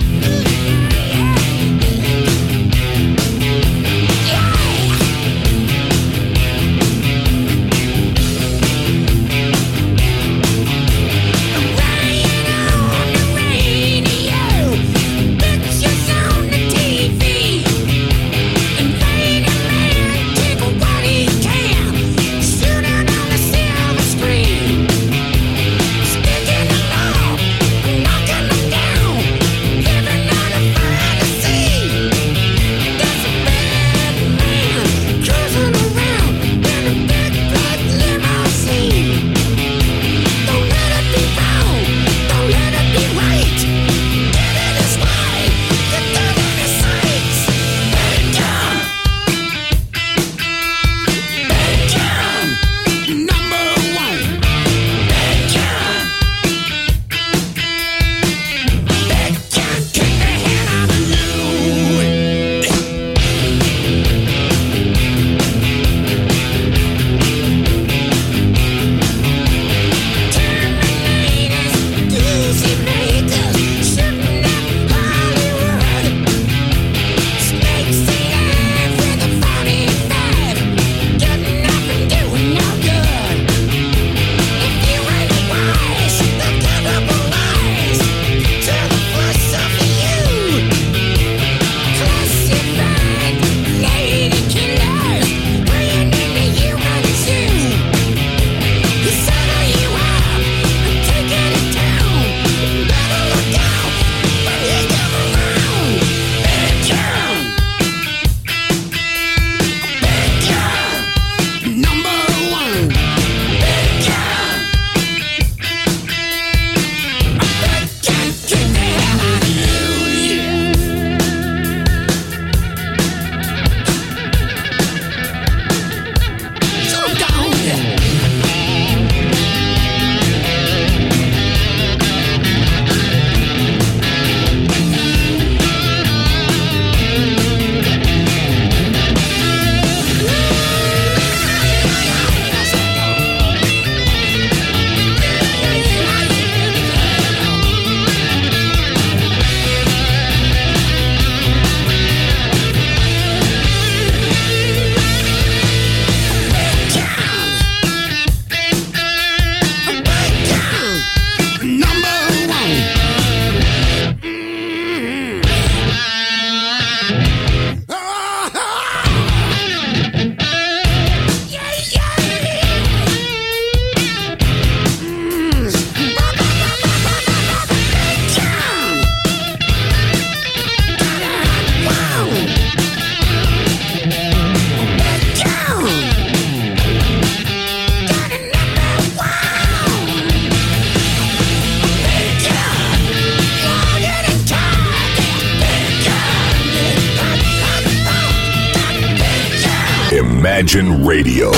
Radio, 200.85 201.49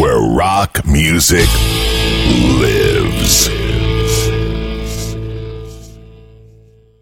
where 0.00 0.18
rock 0.18 0.80
music 0.86 1.46
lives. 2.58 2.75